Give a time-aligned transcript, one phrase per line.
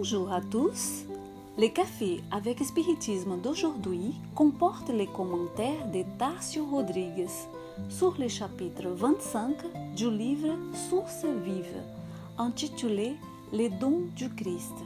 [0.00, 1.06] Bonjour à tous.
[1.58, 7.26] Le café avec spiritisme d'aujourd'hui comporte les commentaires de Tarcio Rodrigues
[7.88, 9.56] sur le chapitre 25
[9.96, 10.54] du livre
[10.88, 11.82] Source vive,
[12.38, 13.16] intitulé
[13.52, 14.76] Les dons du Christ.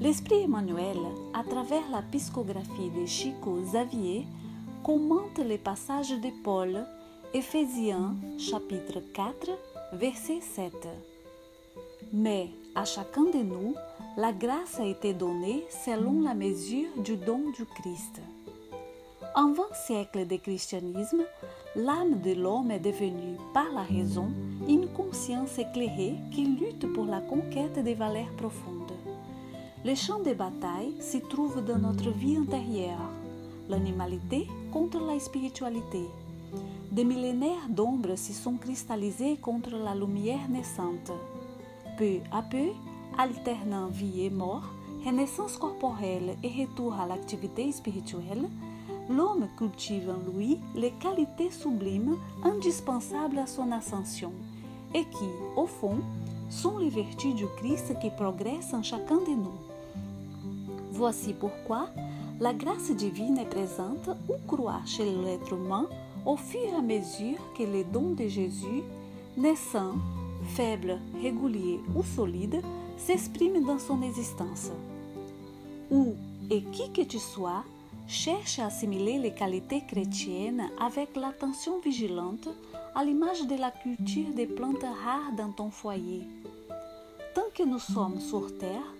[0.00, 0.96] L'Esprit Emmanuel,
[1.34, 4.24] à travers la psychographie de Chico Xavier,
[4.82, 6.86] commente les passages de Paul,
[7.34, 9.50] Éphésiens chapitre 4,
[9.92, 10.72] verset 7.
[12.14, 13.74] Mais à chacun de nous,
[14.16, 18.20] la grâce a été donnée selon la mesure du don du Christ.
[19.36, 21.24] En vingt siècles de christianisme,
[21.76, 24.28] l'âme de l'homme est devenue, par la raison,
[24.68, 28.92] une conscience éclairée qui lutte pour la conquête des valeurs profondes.
[29.84, 33.10] Le champ de bataille se trouve dans notre vie intérieure,
[33.68, 36.04] l'animalité contre la spiritualité.
[36.90, 41.12] Des millénaires d'ombre se sont cristallisés contre la lumière naissante.
[41.96, 42.70] Peu à peu,
[43.18, 44.64] alternant vie et mort,
[45.04, 48.48] renaissance corporelle et retour à l'activité spirituelle,
[49.08, 54.32] l'homme cultive en lui les qualités sublimes indispensables à son ascension
[54.92, 55.98] et qui, au fond,
[56.50, 59.58] sont les vertus du Christ qui progressent en chacun de nous.
[60.90, 61.86] Voici pourquoi
[62.40, 65.86] la grâce divine est présente ou croit chez l'être humain
[66.26, 68.82] au fur et à mesure que les dons de Jésus,
[69.36, 69.94] naissant,
[70.44, 72.60] faible, régulier ou solide,
[72.96, 74.70] s'exprime dans son existence.
[75.90, 76.14] Où
[76.50, 77.64] et qui que tu sois,
[78.06, 82.48] cherche à assimiler les qualités chrétiennes avec l'attention vigilante
[82.94, 86.22] à l'image de la culture des plantes rares dans ton foyer.
[87.34, 88.94] Tant que nous sommes sur terre,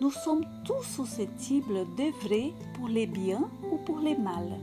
[0.00, 4.58] nous sommes tous susceptibles d'œuvrer pour les biens ou pour les mal.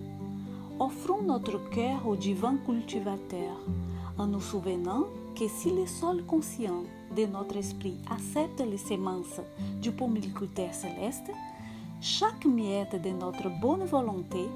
[0.79, 3.57] Offrons notre cœur au divin cultivateur
[4.15, 5.05] en nous souvenant
[5.35, 6.83] que si le sol conscient
[7.15, 9.41] de notre esprit accepte les semences
[9.81, 11.31] du pommeliculteur céleste,
[11.99, 14.47] chaque miette de notre bonne volonté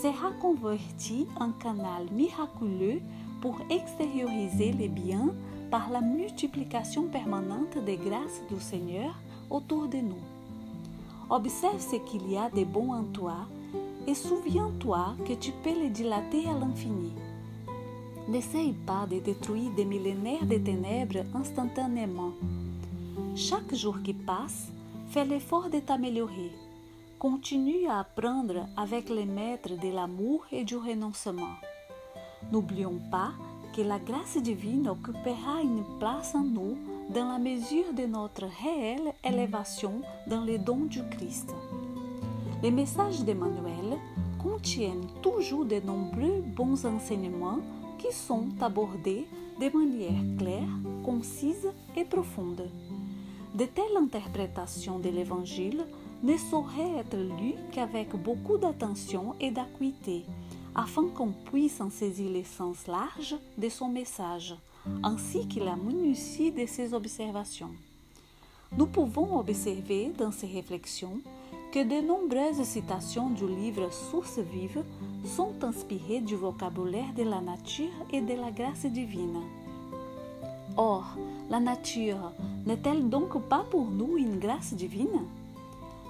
[0.00, 3.02] sera convertie en canal miraculeux
[3.42, 5.28] pour extérioriser les biens
[5.70, 9.14] par la multiplication permanente des grâces du Seigneur
[9.50, 10.24] autour de nous.
[11.28, 13.46] Observe ce qu'il y a de bon en toi
[14.06, 17.12] et souviens-toi que tu peux les dilater à l'infini.
[18.28, 22.32] N'essaye pas de détruire des millénaires de ténèbres instantanément.
[23.36, 24.68] Chaque jour qui passe,
[25.10, 26.52] fais l'effort de t'améliorer.
[27.18, 31.54] Continue à apprendre avec les maîtres de l'amour et du renoncement.
[32.52, 33.32] N'oublions pas
[33.76, 36.76] que la grâce divine occupera une place en nous
[37.14, 41.54] dans la mesure de notre réelle élévation dans les dons du Christ.
[42.62, 43.98] Les messages d'Emmanuel
[44.42, 47.58] contiennent toujours de nombreux bons enseignements
[47.98, 49.26] qui sont abordés
[49.60, 50.68] de manière claire,
[51.04, 52.68] concise et profonde.
[53.54, 55.86] De telles interprétations de l'Évangile
[56.22, 60.24] ne sauraient être lues qu'avec beaucoup d'attention et d'acuité,
[60.74, 64.56] afin qu'on puisse en saisir l'essence large de son message,
[65.02, 67.72] ainsi que la minutie de ses observations.
[68.76, 71.20] Nous pouvons observer dans ces réflexions
[71.76, 74.82] que de nombreuses citations du livre Source vive
[75.26, 79.42] sont inspirées du vocabulaire de la nature et de la grâce divine.
[80.78, 81.04] Or,
[81.50, 82.32] la nature
[82.64, 85.20] n'est-elle donc pas pour nous une grâce divine?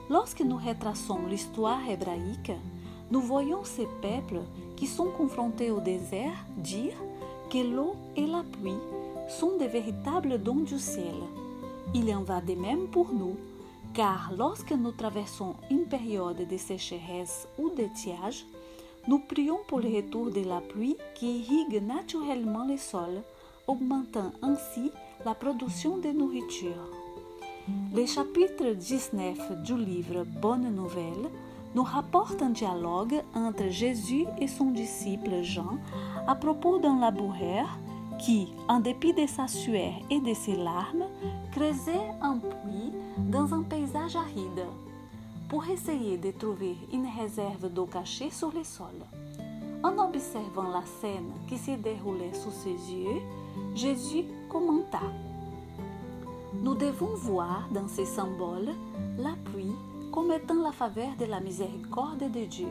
[0.08, 2.52] Lorsque nous retraçons l'histoire hébraïque,
[3.10, 4.42] nous voyons ces peuples
[4.76, 6.94] qui sont confrontés au désert dire
[7.50, 8.82] que l'eau et la pluie
[9.28, 11.16] sont des véritables dons du ciel.
[11.92, 13.34] Il en va de même pour nous
[13.96, 18.44] car lorsque nous traversons une période de sécheresse ou d'étiage,
[19.08, 23.22] nous prions pour le retour de la pluie qui irrigue naturellement le sol,
[23.66, 24.92] augmentant ainsi
[25.24, 26.90] la production de nourriture.
[27.94, 31.30] Le chapitre 19 du livre Bonne Nouvelle
[31.74, 35.78] nous rapporte un dialogue entre Jésus et son disciple Jean
[36.28, 37.66] à propos d'un laboureur
[38.18, 41.04] qui, en dépit de sa sueur et de ses larmes,
[41.52, 44.64] creusait un puits dans un paysage aride
[45.48, 48.94] pour essayer de trouver une réserve d'eau cachée sur le sol.
[49.82, 53.20] En observant la scène qui se déroulait sous ses yeux,
[53.74, 55.00] Jésus commenta
[56.62, 58.70] Nous devons voir dans ces symboles
[59.18, 59.76] la pluie
[60.12, 62.68] comme étant la faveur de la miséricorde de Dieu,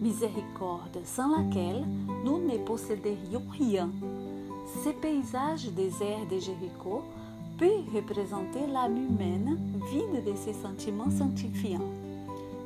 [0.00, 1.84] miséricorde sans laquelle
[2.24, 3.90] nous ne posséderions rien.
[4.82, 7.02] Ces paysages déserts de Jéricho
[7.58, 9.58] peut représenter l'âme humaine
[9.90, 11.92] vide de ses sentiments sanctifiants.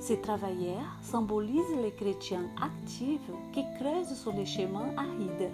[0.00, 5.50] Ces travailleurs symbolisent les chrétiens actifs qui creusent sur les chemins arides,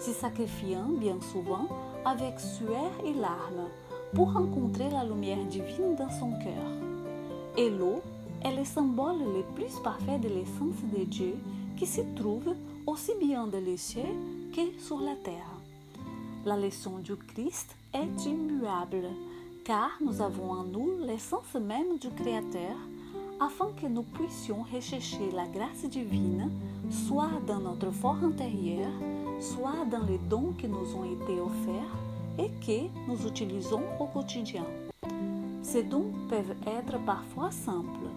[0.00, 1.68] se sacrifiant bien souvent
[2.04, 3.68] avec sueur et larmes
[4.14, 6.72] pour rencontrer la lumière divine dans son cœur.
[7.56, 8.00] Et l'eau
[8.44, 11.36] est le symbole le plus parfait de l'essence de Dieu
[11.76, 12.54] qui se trouve
[12.86, 14.02] aussi bien dans les cieux
[14.54, 15.51] que sur la terre.
[16.44, 19.06] La leçon du Christ est immuable,
[19.64, 22.74] car nous avons en nous l'essence même du Créateur,
[23.40, 26.50] afin que nous puissions rechercher la grâce divine,
[26.90, 28.90] soit dans notre fort intérieur,
[29.38, 31.96] soit dans les dons qui nous ont été offerts
[32.36, 34.66] et que nous utilisons au quotidien.
[35.62, 38.10] Ces dons peuvent être parfois simples,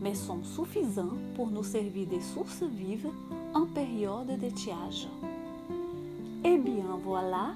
[0.00, 3.10] mais sont suffisants pour nous servir de sources vives
[3.52, 5.08] en période de tiage.
[6.46, 7.54] Eh bien voilà,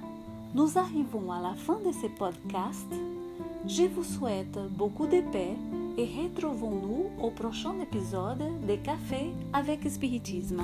[0.54, 2.90] nous arrivons à la fin de ce podcast.
[3.66, 5.54] Je vous souhaite beaucoup de paix
[5.98, 10.62] et retrouvons-nous au prochain épisode de Café avec Spiritisme.